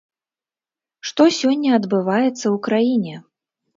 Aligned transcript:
Што 1.09 1.27
сёння 1.39 1.69
адбываецца 1.81 2.43
ў 2.43 2.57
краіне? 2.69 3.15